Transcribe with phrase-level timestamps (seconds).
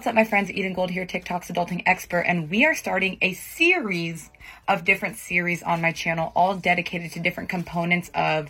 [0.00, 0.50] What's up, my friends?
[0.50, 4.30] Eden Gold here, TikTok's adulting expert, and we are starting a series
[4.66, 8.48] of different series on my channel, all dedicated to different components of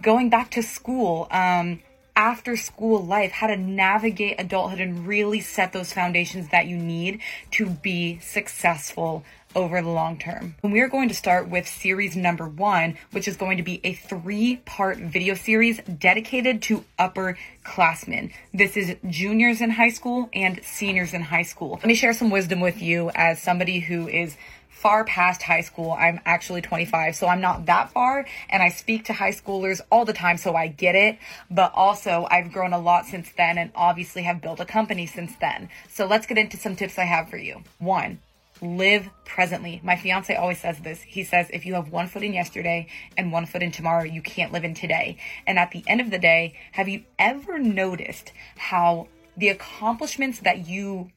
[0.00, 1.80] going back to school, um,
[2.14, 7.18] after school life, how to navigate adulthood and really set those foundations that you need
[7.50, 9.24] to be successful
[9.54, 10.54] over the long term.
[10.62, 13.80] And we are going to start with series number one, which is going to be
[13.84, 18.32] a three part video series dedicated to upperclassmen.
[18.52, 21.72] This is juniors in high school and seniors in high school.
[21.72, 24.36] Let me share some wisdom with you as somebody who is
[24.82, 25.92] far past high school.
[25.92, 28.26] I'm actually 25, so I'm not that far.
[28.50, 31.18] And I speak to high schoolers all the time, so I get it.
[31.48, 35.36] But also, I've grown a lot since then and obviously have built a company since
[35.36, 35.68] then.
[35.88, 37.62] So let's get into some tips I have for you.
[37.78, 38.18] One,
[38.62, 39.80] live presently.
[39.82, 41.02] My fiance always says this.
[41.02, 44.22] He says, if you have one foot in yesterday and one foot in tomorrow, you
[44.22, 45.18] can't live in today.
[45.46, 50.66] And at the end of the day, have you ever noticed how the accomplishments that
[50.66, 51.10] you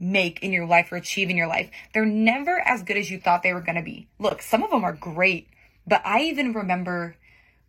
[0.00, 3.18] make in your life or achieve in your life, they're never as good as you
[3.18, 4.06] thought they were going to be.
[4.18, 5.48] Look, some of them are great,
[5.86, 7.16] but I even remember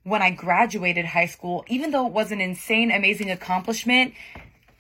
[0.03, 4.13] when I graduated high school, even though it was an insane, amazing accomplishment,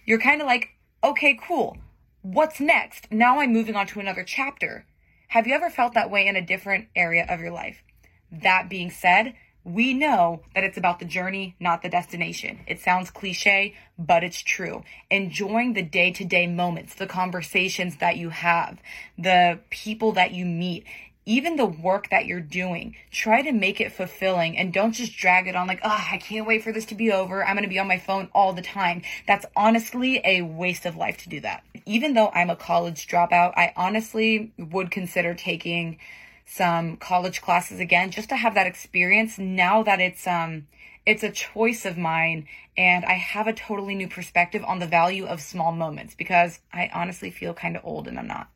[0.05, 0.69] you're kind of like,
[1.03, 1.77] okay, cool
[2.21, 3.11] what's next?
[3.11, 4.85] Now I'm moving on to another chapter.
[5.29, 7.83] Have you ever felt that way in a different area of your life?
[8.31, 12.59] That being said, we know that it's about the journey, not the destination.
[12.65, 14.83] It sounds cliche, but it's true.
[15.11, 18.79] Enjoying the day to day moments, the conversations that you have,
[19.17, 20.85] the people that you meet
[21.29, 25.47] even the work that you're doing, try to make it fulfilling and don't just drag
[25.47, 27.45] it on like, oh, I can't wait for this to be over.
[27.45, 29.03] I'm going to be on my phone all the time.
[29.27, 31.63] That's honestly a waste of life to do that.
[31.85, 35.99] Even though I'm a college dropout, I honestly would consider taking
[36.47, 40.65] some college classes again just to have that experience now that it's, um,
[41.05, 45.27] it's a choice of mine and I have a totally new perspective on the value
[45.27, 48.49] of small moments because I honestly feel kind of old and I'm not.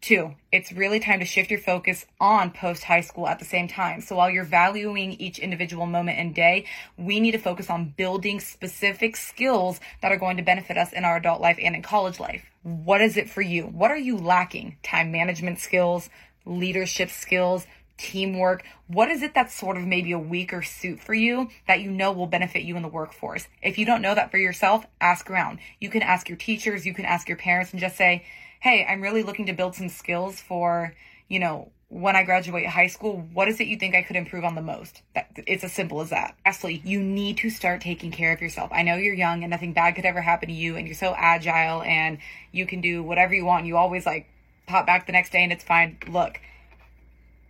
[0.00, 3.68] Two, it's really time to shift your focus on post high school at the same
[3.68, 4.00] time.
[4.00, 6.64] So while you're valuing each individual moment and day,
[6.96, 11.04] we need to focus on building specific skills that are going to benefit us in
[11.04, 12.46] our adult life and in college life.
[12.62, 13.64] What is it for you?
[13.64, 14.78] What are you lacking?
[14.82, 16.08] Time management skills,
[16.46, 17.66] leadership skills,
[17.98, 18.64] teamwork?
[18.86, 22.10] What is it that's sort of maybe a weaker suit for you that you know
[22.10, 23.46] will benefit you in the workforce?
[23.62, 25.58] If you don't know that for yourself, ask around.
[25.78, 28.24] You can ask your teachers, you can ask your parents and just say,
[28.60, 30.94] hey, I'm really looking to build some skills for,
[31.28, 34.44] you know, when I graduate high school, what is it you think I could improve
[34.44, 35.02] on the most?
[35.14, 36.36] That, it's as simple as that.
[36.46, 38.70] Lastly, you need to start taking care of yourself.
[38.72, 41.14] I know you're young and nothing bad could ever happen to you and you're so
[41.16, 42.18] agile and
[42.52, 43.66] you can do whatever you want.
[43.66, 44.28] You always like
[44.66, 45.98] pop back the next day and it's fine.
[46.06, 46.40] Look,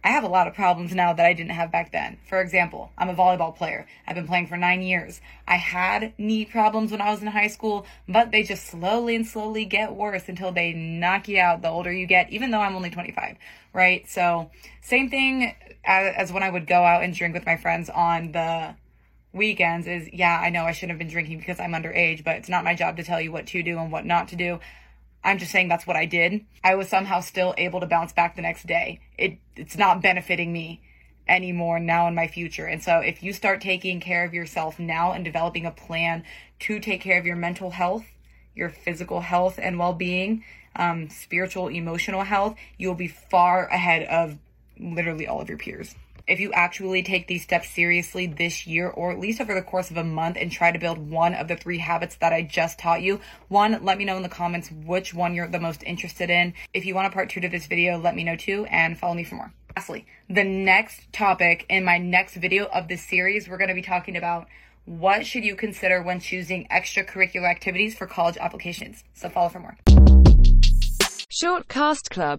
[0.02, 2.16] I have a lot of problems now that I didn't have back then.
[2.26, 3.86] For example, I'm a volleyball player.
[4.06, 5.20] I've been playing for nine years.
[5.46, 9.26] I had knee problems when I was in high school, but they just slowly and
[9.26, 12.74] slowly get worse until they knock you out the older you get, even though I'm
[12.74, 13.36] only 25,
[13.74, 14.08] right?
[14.08, 14.50] So,
[14.80, 18.74] same thing as, when I would go out and drink with my friends on the
[19.32, 22.48] weekends is yeah, I know I shouldn't have been drinking because I'm underage, but it's
[22.48, 24.60] not my job to tell you what to do and what not to do.
[25.22, 26.44] I'm just saying that's what I did.
[26.64, 29.00] I was somehow still able to bounce back the next day.
[29.18, 30.80] It it's not benefiting me
[31.28, 32.66] anymore now in my future.
[32.66, 36.24] And so if you start taking care of yourself now and developing a plan
[36.60, 38.04] to take care of your mental health,
[38.54, 40.44] your physical health and well-being,
[40.74, 44.38] um, spiritual, emotional health, you'll be far ahead of
[44.78, 45.94] literally all of your peers
[46.30, 49.90] if you actually take these steps seriously this year or at least over the course
[49.90, 52.78] of a month and try to build one of the three habits that I just
[52.78, 56.30] taught you, one, let me know in the comments which one you're the most interested
[56.30, 56.54] in.
[56.72, 59.14] If you want a part two to this video, let me know too and follow
[59.14, 59.52] me for more.
[59.76, 63.82] Lastly, the next topic in my next video of this series, we're going to be
[63.82, 64.46] talking about
[64.84, 69.02] what should you consider when choosing extracurricular activities for college applications.
[69.14, 69.76] So follow for more.
[71.32, 72.38] Short Cast Club